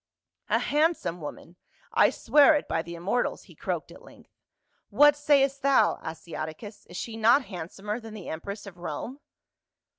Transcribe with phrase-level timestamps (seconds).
[0.49, 1.57] "A handsome woman,
[1.93, 4.31] I swear it by the immor tals," he croaked at length.
[4.89, 6.87] "What sayest thou, Asiaticus?
[6.87, 9.19] Is she not handsomer than the empress of Rome